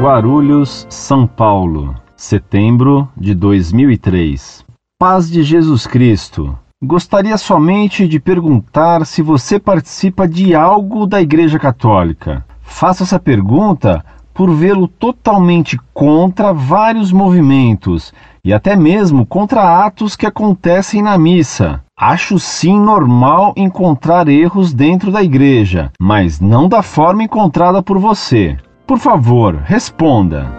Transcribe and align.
Guarulhos, 0.00 0.86
São 0.88 1.26
Paulo, 1.26 1.94
setembro 2.16 3.06
de 3.14 3.34
2003. 3.34 4.64
Paz 4.98 5.30
de 5.30 5.42
Jesus 5.42 5.86
Cristo. 5.86 6.58
Gostaria 6.82 7.36
somente 7.36 8.08
de 8.08 8.18
perguntar 8.18 9.04
se 9.04 9.20
você 9.20 9.58
participa 9.58 10.26
de 10.26 10.54
algo 10.54 11.06
da 11.06 11.20
Igreja 11.20 11.58
Católica. 11.58 12.46
Faço 12.62 13.02
essa 13.02 13.18
pergunta 13.18 14.02
por 14.32 14.50
vê-lo 14.50 14.88
totalmente 14.88 15.78
contra 15.92 16.50
vários 16.50 17.12
movimentos 17.12 18.10
e 18.42 18.54
até 18.54 18.74
mesmo 18.74 19.26
contra 19.26 19.84
atos 19.84 20.16
que 20.16 20.24
acontecem 20.24 21.02
na 21.02 21.18
missa. 21.18 21.84
Acho 21.94 22.38
sim 22.38 22.80
normal 22.80 23.52
encontrar 23.54 24.28
erros 24.28 24.72
dentro 24.72 25.12
da 25.12 25.22
igreja, 25.22 25.92
mas 26.00 26.40
não 26.40 26.70
da 26.70 26.80
forma 26.80 27.22
encontrada 27.22 27.82
por 27.82 27.98
você. 27.98 28.56
Por 28.90 28.98
favor, 28.98 29.54
responda. 29.54 30.50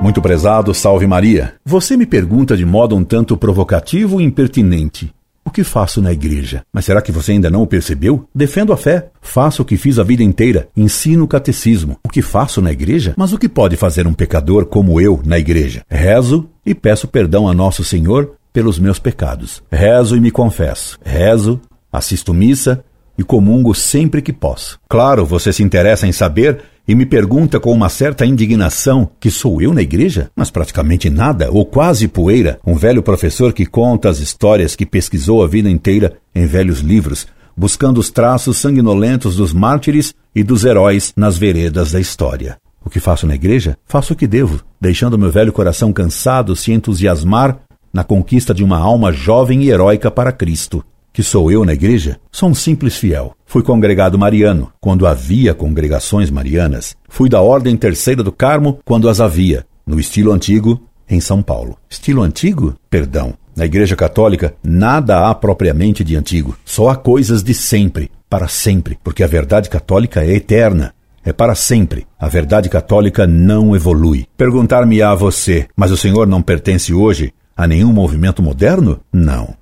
Muito 0.00 0.22
prezado, 0.22 0.72
salve 0.72 1.08
Maria. 1.08 1.54
Você 1.64 1.96
me 1.96 2.06
pergunta 2.06 2.56
de 2.56 2.64
modo 2.64 2.94
um 2.94 3.02
tanto 3.02 3.36
provocativo 3.36 4.20
e 4.20 4.24
impertinente. 4.24 5.12
O 5.44 5.50
que 5.50 5.64
faço 5.64 6.00
na 6.00 6.12
igreja? 6.12 6.62
Mas 6.72 6.84
será 6.84 7.02
que 7.02 7.10
você 7.10 7.32
ainda 7.32 7.50
não 7.50 7.62
o 7.62 7.66
percebeu? 7.66 8.28
Defendo 8.32 8.72
a 8.72 8.76
fé. 8.76 9.10
Faço 9.20 9.62
o 9.62 9.64
que 9.64 9.76
fiz 9.76 9.98
a 9.98 10.04
vida 10.04 10.22
inteira. 10.22 10.68
Ensino 10.76 11.24
o 11.24 11.28
catecismo. 11.28 11.98
O 12.04 12.08
que 12.08 12.22
faço 12.22 12.62
na 12.62 12.70
igreja? 12.70 13.12
Mas 13.16 13.32
o 13.32 13.38
que 13.38 13.48
pode 13.48 13.74
fazer 13.74 14.06
um 14.06 14.14
pecador 14.14 14.66
como 14.66 15.00
eu 15.00 15.20
na 15.26 15.36
igreja? 15.36 15.82
Rezo 15.90 16.48
e 16.64 16.76
peço 16.76 17.08
perdão 17.08 17.48
a 17.48 17.52
Nosso 17.52 17.82
Senhor 17.82 18.36
pelos 18.52 18.78
meus 18.78 19.00
pecados. 19.00 19.64
Rezo 19.68 20.16
e 20.16 20.20
me 20.20 20.30
confesso. 20.30 20.96
Rezo, 21.04 21.60
assisto 21.92 22.32
missa 22.32 22.84
e 23.18 23.24
comungo 23.24 23.74
sempre 23.74 24.20
que 24.22 24.32
posso. 24.32 24.78
Claro, 24.88 25.24
você 25.24 25.52
se 25.52 25.62
interessa 25.62 26.06
em 26.06 26.12
saber 26.12 26.62
e 26.88 26.94
me 26.94 27.04
pergunta 27.04 27.58
com 27.58 27.72
uma 27.72 27.88
certa 27.88 28.24
indignação 28.24 29.10
que 29.18 29.30
sou 29.30 29.60
eu 29.60 29.74
na 29.74 29.82
igreja? 29.82 30.30
Mas 30.36 30.50
praticamente 30.50 31.10
nada, 31.10 31.50
ou 31.50 31.66
quase 31.66 32.06
poeira, 32.06 32.60
um 32.64 32.76
velho 32.76 33.02
professor 33.02 33.52
que 33.52 33.66
conta 33.66 34.08
as 34.08 34.20
histórias 34.20 34.76
que 34.76 34.86
pesquisou 34.86 35.42
a 35.42 35.48
vida 35.48 35.68
inteira 35.68 36.18
em 36.34 36.46
velhos 36.46 36.80
livros, 36.80 37.26
buscando 37.56 37.98
os 37.98 38.10
traços 38.10 38.58
sanguinolentos 38.58 39.36
dos 39.36 39.52
mártires 39.52 40.14
e 40.34 40.44
dos 40.44 40.64
heróis 40.64 41.12
nas 41.16 41.36
veredas 41.36 41.92
da 41.92 42.00
história. 42.00 42.58
O 42.84 42.90
que 42.90 43.00
faço 43.00 43.26
na 43.26 43.34
igreja? 43.34 43.76
Faço 43.84 44.12
o 44.12 44.16
que 44.16 44.28
devo, 44.28 44.60
deixando 44.80 45.18
meu 45.18 45.30
velho 45.30 45.52
coração 45.52 45.92
cansado 45.92 46.54
se 46.54 46.70
entusiasmar 46.70 47.58
na 47.92 48.04
conquista 48.04 48.54
de 48.54 48.62
uma 48.62 48.78
alma 48.78 49.10
jovem 49.10 49.64
e 49.64 49.70
heróica 49.70 50.08
para 50.08 50.30
Cristo 50.30 50.84
que 51.16 51.22
sou 51.22 51.50
eu 51.50 51.64
na 51.64 51.72
igreja, 51.72 52.20
sou 52.30 52.50
um 52.50 52.54
simples 52.54 52.98
fiel. 52.98 53.34
Fui 53.46 53.62
congregado 53.62 54.18
mariano, 54.18 54.70
quando 54.78 55.06
havia 55.06 55.54
congregações 55.54 56.28
marianas. 56.30 56.94
Fui 57.08 57.26
da 57.26 57.40
Ordem 57.40 57.74
Terceira 57.74 58.22
do 58.22 58.30
Carmo, 58.30 58.80
quando 58.84 59.08
as 59.08 59.18
havia, 59.18 59.64
no 59.86 59.98
estilo 59.98 60.30
antigo, 60.30 60.78
em 61.08 61.18
São 61.18 61.40
Paulo. 61.40 61.78
Estilo 61.88 62.20
antigo? 62.20 62.74
Perdão. 62.90 63.32
Na 63.56 63.64
Igreja 63.64 63.96
Católica, 63.96 64.54
nada 64.62 65.26
há 65.26 65.34
propriamente 65.34 66.04
de 66.04 66.16
antigo. 66.16 66.54
Só 66.66 66.90
há 66.90 66.96
coisas 66.96 67.42
de 67.42 67.54
sempre, 67.54 68.10
para 68.28 68.46
sempre, 68.46 68.98
porque 69.02 69.24
a 69.24 69.26
verdade 69.26 69.70
católica 69.70 70.22
é 70.22 70.34
eterna. 70.34 70.92
É 71.24 71.32
para 71.32 71.54
sempre. 71.54 72.06
A 72.20 72.28
verdade 72.28 72.68
católica 72.68 73.26
não 73.26 73.74
evolui. 73.74 74.26
Perguntar-me 74.36 75.00
a 75.00 75.14
você, 75.14 75.66
mas 75.74 75.90
o 75.90 75.96
senhor 75.96 76.26
não 76.26 76.42
pertence 76.42 76.92
hoje 76.92 77.32
a 77.56 77.66
nenhum 77.66 77.90
movimento 77.90 78.42
moderno? 78.42 79.00
Não. 79.10 79.54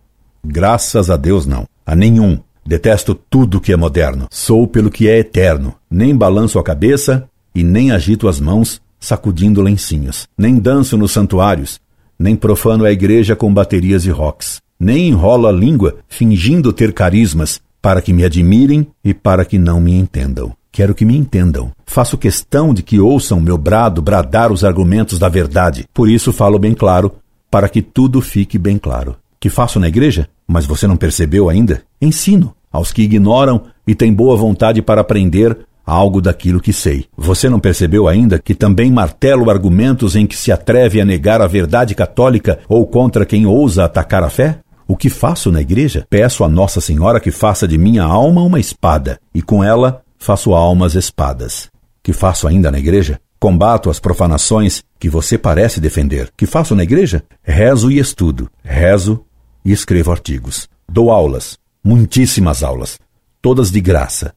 Graças 0.45 1.09
a 1.09 1.17
Deus, 1.17 1.47
não. 1.47 1.65
A 1.87 1.97
nenhum. 1.97 2.39
Detesto 2.67 3.15
tudo 3.15 3.61
que 3.61 3.73
é 3.73 3.77
moderno. 3.77 4.27
Sou 4.31 4.67
pelo 4.67 4.91
que 4.91 5.09
é 5.09 5.19
eterno. 5.19 5.75
Nem 5.91 6.15
balanço 6.15 6.59
a 6.59 6.63
cabeça 6.63 7.29
e 7.55 7.65
nem 7.65 7.91
agito 7.91 8.29
as 8.29 8.41
mãos 8.41 8.81
sacudindo 9.01 9.63
lencinhos. 9.63 10.27
Nem 10.37 10.59
danço 10.59 10.97
nos 10.99 11.13
santuários. 11.13 11.81
Nem 12.19 12.37
profano 12.37 12.85
a 12.85 12.93
igreja 12.93 13.35
com 13.35 13.53
baterias 13.53 14.05
e 14.05 14.11
rocks. 14.11 14.61
Nem 14.79 15.09
enrolo 15.09 15.47
a 15.47 15.53
língua 15.53 15.97
fingindo 16.09 16.73
ter 16.73 16.93
carismas 16.93 17.61
para 17.81 18.03
que 18.03 18.13
me 18.13 18.25
admirem 18.25 18.87
e 19.03 19.15
para 19.15 19.45
que 19.45 19.59
não 19.59 19.81
me 19.81 19.95
entendam. 19.95 20.53
Quero 20.71 20.95
que 20.95 21.05
me 21.05 21.17
entendam. 21.17 21.73
Faço 21.87 22.19
questão 22.19 22.75
de 22.75 22.83
que 22.83 22.99
ouçam 22.99 23.41
meu 23.41 23.57
brado 23.57 24.03
bradar 24.03 24.53
os 24.53 24.65
argumentos 24.65 25.19
da 25.19 25.29
verdade. 25.29 25.87
Por 25.93 26.09
isso 26.09 26.33
falo 26.33 26.59
bem 26.59 26.75
claro, 26.75 27.13
para 27.51 27.69
que 27.69 27.81
tudo 27.81 28.21
fique 28.21 28.59
bem 28.59 28.79
claro 28.79 29.17
que 29.45 29.51
faço 29.51 29.79
na 29.79 29.89
igreja, 29.89 30.27
mas 30.49 30.65
você 30.65 30.87
não 30.87 30.97
percebeu 30.97 31.51
ainda? 31.51 31.83
Ensino 32.01 32.55
aos 32.73 32.91
que 32.91 33.03
ignoram 33.03 33.65
e 33.87 33.95
têm 33.95 34.11
boa 34.11 34.35
vontade 34.35 34.81
para 34.81 35.03
aprender 35.03 35.55
algo 35.85 36.23
daquilo 36.23 36.63
que 36.63 36.73
sei. 36.73 37.05
Você 37.15 37.51
não 37.51 37.61
percebeu 37.61 38.09
ainda 38.09 38.39
que 38.39 38.55
também 38.55 38.91
martelo 38.91 39.51
argumentos 39.51 40.17
em 40.17 40.27
que 40.27 40.35
se 40.35 40.51
atreve 40.51 40.99
a 40.99 41.05
negar 41.05 41.43
a 41.43 41.47
verdade 41.47 41.95
católica 41.95 42.59
ou 42.71 42.87
contra 42.87 43.27
quem 43.27 43.45
ousa 43.45 43.85
atacar 43.85 44.23
a 44.23 44.31
fé? 44.31 44.61
O 44.89 44.97
que 44.97 45.11
faço 45.11 45.53
na 45.53 45.61
igreja? 45.61 46.07
Peço 46.09 46.43
a 46.43 46.49
Nossa 46.49 46.81
Senhora 46.81 47.21
que 47.21 47.31
faça 47.31 47.69
de 47.69 47.77
minha 47.77 48.03
alma 48.03 48.41
uma 48.41 48.59
espada, 48.59 49.21
e 49.35 49.43
com 49.43 49.63
ela 49.63 50.01
faço 50.17 50.55
almas 50.55 50.95
espadas. 50.95 51.69
Que 52.03 52.15
faço 52.15 52.49
ainda 52.49 52.71
na 52.71 52.79
igreja? 52.79 53.21
Combato 53.39 53.91
as 53.91 54.01
profanações 54.01 54.83
que 54.99 55.11
você 55.11 55.37
parece 55.37 55.83
defender. 55.83 56.31
Que 56.35 56.47
faço 56.47 56.75
na 56.75 56.83
igreja? 56.83 57.23
Rezo 57.43 57.91
e 57.91 57.99
estudo. 57.99 58.49
Rezo 58.65 59.23
e 59.65 59.73
escrevo 59.73 60.13
artigos. 60.13 60.69
Dou 60.89 61.11
aulas, 61.11 61.59
muitíssimas 61.83 62.63
aulas, 62.63 62.99
todas 63.41 63.71
de 63.71 63.81
graça, 63.81 64.35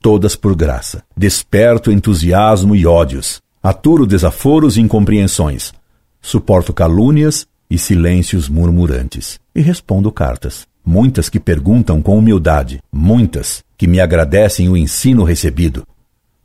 todas 0.00 0.36
por 0.36 0.54
graça. 0.54 1.02
Desperto 1.16 1.90
entusiasmo 1.90 2.76
e 2.76 2.86
ódios, 2.86 3.40
aturo 3.62 4.06
desaforos 4.06 4.76
e 4.76 4.80
incompreensões, 4.80 5.72
suporto 6.20 6.72
calúnias 6.72 7.46
e 7.68 7.78
silêncios 7.78 8.48
murmurantes, 8.48 9.40
e 9.54 9.60
respondo 9.60 10.12
cartas. 10.12 10.66
Muitas 10.84 11.28
que 11.28 11.40
perguntam 11.40 12.00
com 12.00 12.16
humildade, 12.16 12.80
muitas 12.92 13.64
que 13.76 13.88
me 13.88 14.00
agradecem 14.00 14.68
o 14.68 14.76
ensino 14.76 15.24
recebido, 15.24 15.84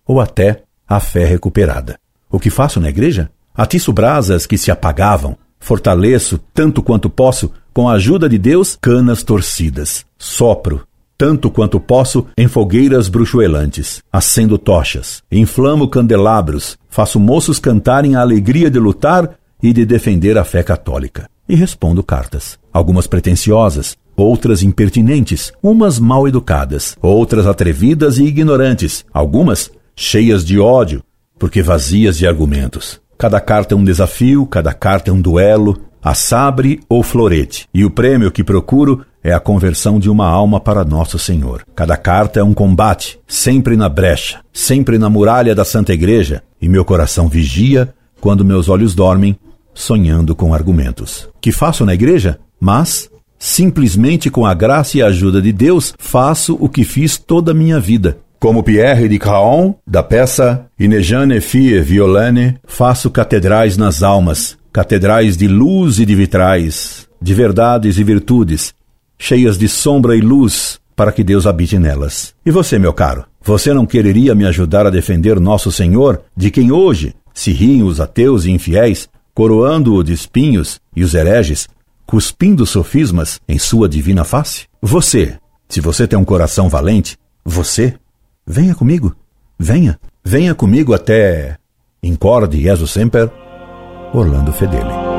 ou 0.06 0.20
até 0.20 0.64
a 0.88 1.00
fé 1.00 1.26
recuperada. 1.26 2.00
O 2.30 2.40
que 2.40 2.50
faço 2.50 2.80
na 2.80 2.90
igreja? 2.90 3.30
Atiço 3.54 3.94
brasas 3.94 4.48
que 4.48 4.58
se 4.58 4.72
apagavam, 4.72 5.38
fortaleço, 5.60 6.40
tanto 6.54 6.82
quanto 6.82 7.10
posso, 7.10 7.52
com 7.74 7.88
a 7.88 7.94
ajuda 7.94 8.28
de 8.28 8.38
Deus, 8.38 8.78
canas 8.82 9.24
torcidas. 9.24 10.06
Sopro, 10.18 10.86
tanto 11.18 11.52
quanto 11.52 11.80
posso, 11.80 12.26
em 12.38 12.48
fogueiras 12.48 13.08
bruxuelantes. 13.08 14.02
Acendo 14.12 14.58
tochas. 14.58 15.22
Inflamo 15.32 15.88
candelabros. 15.88 16.78
Faço 16.90 17.20
moços 17.20 17.60
cantarem 17.60 18.16
a 18.16 18.22
alegria 18.22 18.72
de 18.72 18.80
lutar 18.80 19.38
e 19.62 19.72
de 19.72 19.86
defender 19.86 20.38
a 20.38 20.44
fé 20.44 20.64
católica. 20.64 21.30
E 21.48 21.56
respondo 21.56 22.02
cartas. 22.04 22.58
Algumas 22.74 23.06
pretensiosas, 23.08 23.96
outras 24.16 24.64
impertinentes, 24.64 25.52
umas 25.62 26.00
mal 26.00 26.28
educadas, 26.28 26.98
outras 27.02 27.46
atrevidas 27.46 28.18
e 28.18 28.24
ignorantes, 28.24 29.06
algumas 29.14 29.72
cheias 29.96 30.44
de 30.46 30.60
ódio, 30.60 31.04
porque 31.38 31.62
vazias 31.62 32.18
de 32.18 32.26
argumentos. 32.26 33.00
Cada 33.18 33.40
carta 33.40 33.76
é 33.76 33.78
um 33.78 33.84
desafio, 33.84 34.46
cada 34.46 34.74
carta 34.74 35.12
é 35.12 35.14
um 35.14 35.22
duelo, 35.22 35.80
a 36.04 36.14
sabre 36.14 36.80
ou 36.90 37.04
florete, 37.04 37.68
e 37.74 37.86
o 37.86 37.92
prêmio 37.92 38.32
que 38.32 38.44
procuro 38.44 39.06
é 39.24 39.34
a 39.34 39.40
conversão 39.40 40.00
de 40.00 40.10
uma 40.10 40.28
alma 40.28 40.60
para 40.60 40.84
Nosso 40.84 41.20
Senhor. 41.20 41.64
Cada 41.76 41.96
carta 41.96 42.40
é 42.40 42.44
um 42.44 42.54
combate, 42.54 43.20
sempre 43.28 43.78
na 43.78 43.88
brecha, 43.88 44.40
sempre 44.52 44.98
na 44.98 45.10
muralha 45.10 45.54
da 45.54 45.64
Santa 45.64 45.94
Igreja, 45.94 46.42
e 46.62 46.68
meu 46.68 46.84
coração 46.84 47.28
vigia 47.28 47.94
quando 48.20 48.46
meus 48.46 48.70
olhos 48.70 48.94
dormem, 48.94 49.38
sonhando 49.74 50.36
com 50.36 50.54
argumentos. 50.54 51.28
Que 51.42 51.52
faço 51.52 51.86
na 51.86 51.94
igreja? 51.94 52.40
Mas, 52.60 53.10
simplesmente 53.40 54.30
com 54.30 54.46
a 54.46 54.54
graça 54.54 54.98
e 54.98 55.02
a 55.02 55.08
ajuda 55.08 55.42
de 55.42 55.52
Deus, 55.52 55.94
faço 55.98 56.56
o 56.60 56.70
que 56.70 56.84
fiz 56.84 57.18
toda 57.18 57.52
a 57.52 57.56
minha 57.56 57.80
vida. 57.80 58.20
Como 58.40 58.64
Pierre 58.64 59.08
de 59.08 59.20
Craon, 59.20 59.74
da 59.86 60.02
peça 60.02 60.66
Inejane 60.80 61.42
fie 61.42 61.80
violane, 61.80 62.56
faço 62.66 63.10
catedrais 63.10 63.78
nas 63.78 64.02
almas, 64.02 64.58
catedrais 64.72 65.36
de 65.36 65.48
luz 65.48 66.00
e 66.00 66.06
de 66.06 66.16
vitrais, 66.16 67.08
de 67.22 67.34
verdades 67.34 67.98
e 67.98 68.04
virtudes, 68.04 68.74
cheias 69.18 69.58
de 69.58 69.68
sombra 69.68 70.16
e 70.16 70.22
luz, 70.22 70.80
para 70.96 71.12
que 71.12 71.24
Deus 71.24 71.46
habite 71.46 71.78
nelas. 71.78 72.34
E 72.46 72.52
você, 72.52 72.80
meu 72.80 72.94
caro, 72.94 73.26
você 73.44 73.74
não 73.74 73.86
quereria 73.86 74.34
me 74.34 74.46
ajudar 74.46 74.86
a 74.86 74.90
defender 74.90 75.40
nosso 75.40 75.72
Senhor, 75.72 76.22
de 76.36 76.50
quem 76.52 76.72
hoje 76.72 77.14
se 77.34 77.52
riem 77.52 77.84
os 77.84 78.00
ateus 78.00 78.46
e 78.46 78.52
infiéis, 78.52 79.10
coroando-o 79.34 80.04
de 80.04 80.14
espinhos 80.14 80.80
e 80.96 81.04
os 81.04 81.14
hereges, 81.14 81.68
cuspindo 82.06 82.66
sofismas 82.66 83.40
em 83.48 83.58
sua 83.58 83.90
divina 83.90 84.24
face? 84.24 84.66
Você, 84.82 85.38
se 85.68 85.82
você 85.82 86.08
tem 86.08 86.20
um 86.20 86.26
coração 86.26 86.70
valente, 86.70 87.18
você, 87.44 87.96
venha 88.46 88.76
comigo, 88.76 89.16
venha, 89.58 90.00
venha 90.24 90.54
comigo 90.54 90.94
até 90.94 91.58
Incorde 92.04 92.60
Jesus 92.62 92.92
Semper 92.92 93.32
Orlando 94.14 94.52
Fedeli. 94.52 95.11